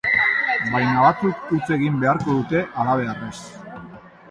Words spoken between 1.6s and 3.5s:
egin beharko dute halabeharrez.